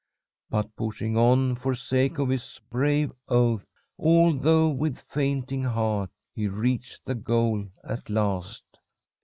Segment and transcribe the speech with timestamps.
[0.49, 3.67] But, pushing on for sake of his brave oath,
[3.99, 8.63] although with fainting heart, he reached the goal at last.